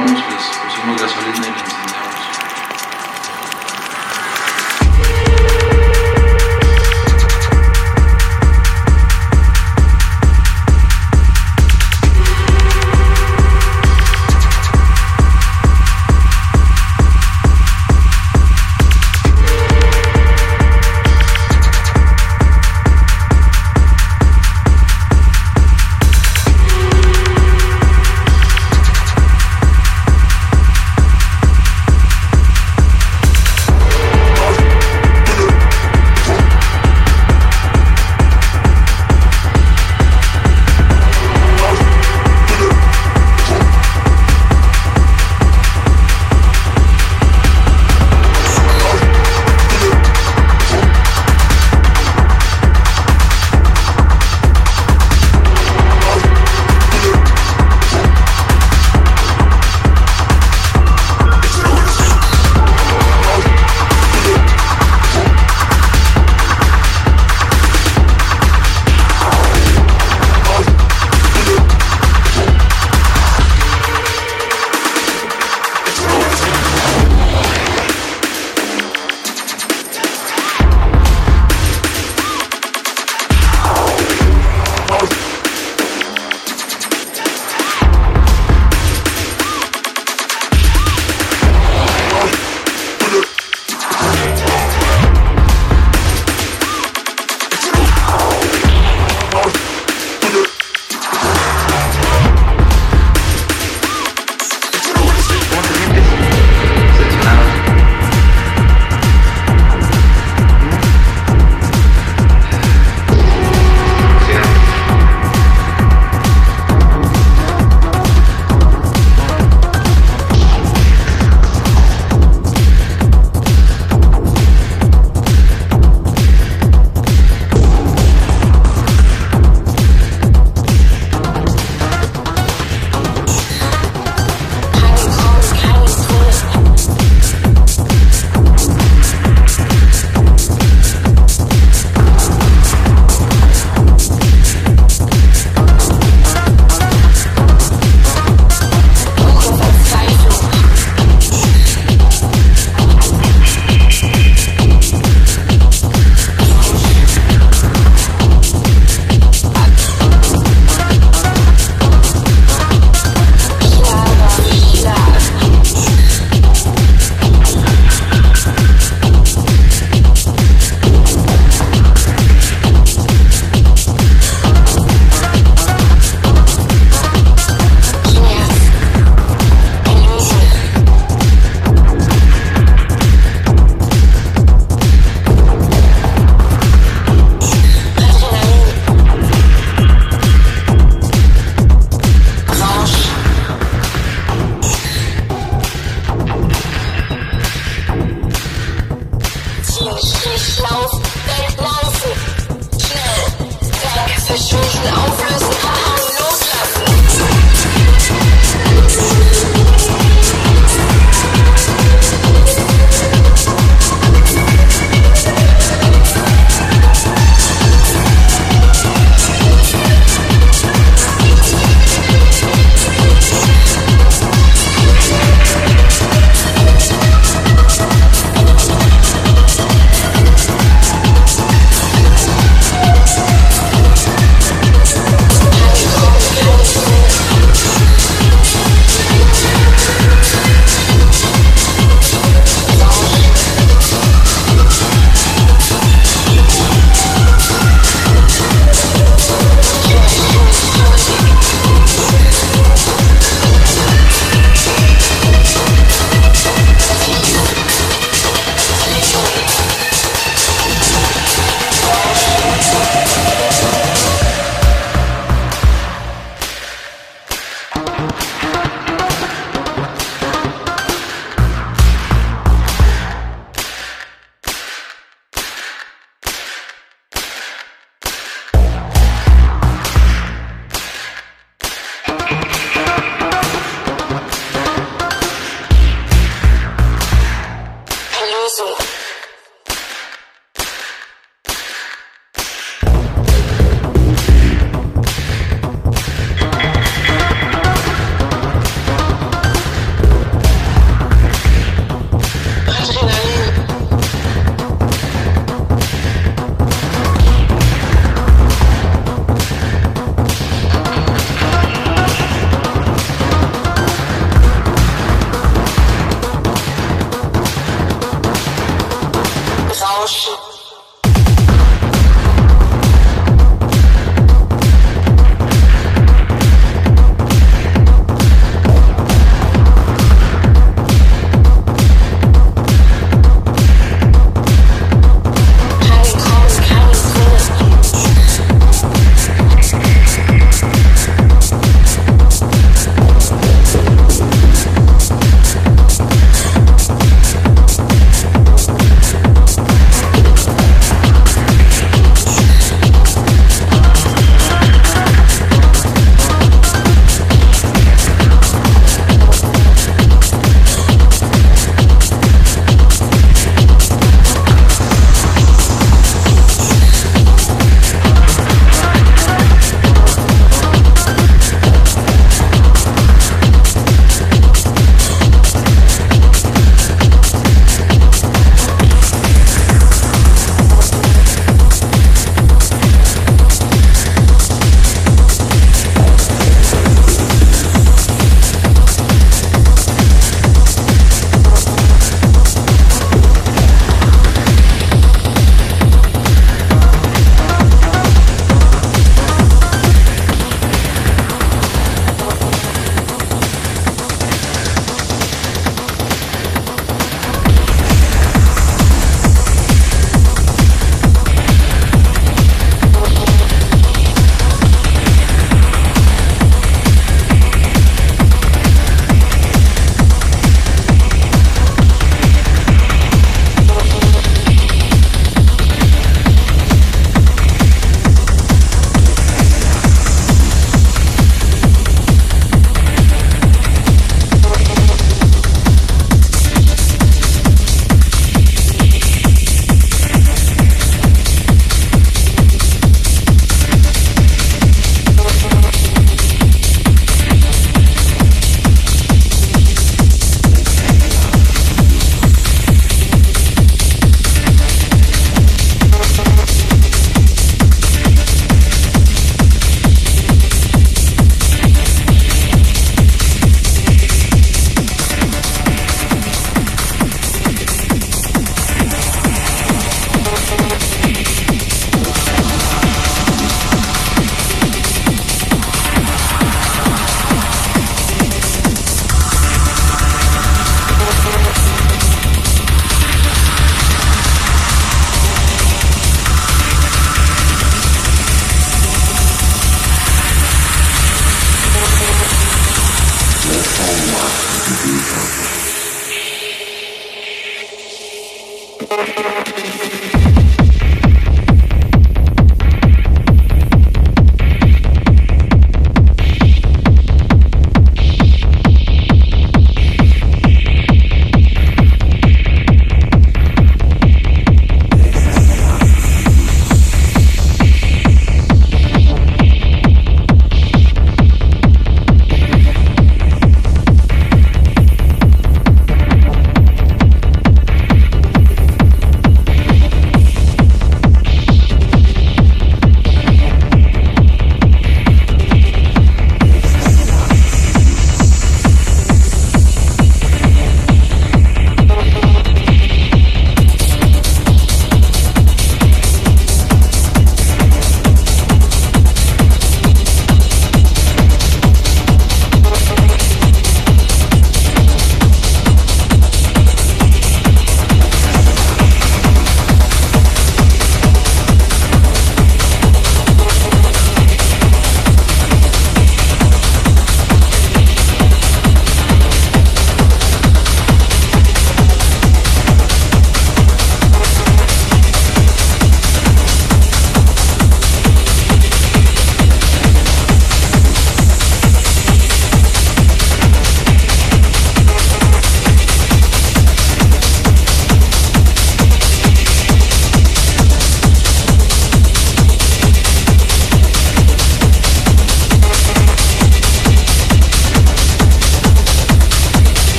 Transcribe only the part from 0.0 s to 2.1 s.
Las les pues, pusimos gasolina y las